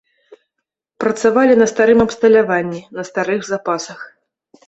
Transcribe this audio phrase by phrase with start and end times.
[1.03, 3.99] Працавалі на старым абсталяванні, на старых запасах.